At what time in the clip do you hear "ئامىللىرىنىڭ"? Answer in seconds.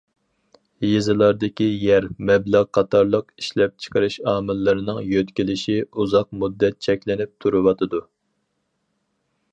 4.33-5.01